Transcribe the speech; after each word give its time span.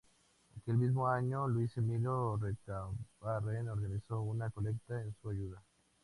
Aquel 0.57 0.79
mismo 0.79 1.07
año, 1.07 1.47
Luis 1.47 1.77
Emilio 1.77 2.35
Recabarren 2.35 3.69
organizó 3.69 4.19
una 4.23 4.49
colecta 4.49 4.99
en 4.99 5.13
su 5.21 5.29
ayuda. 5.29 5.61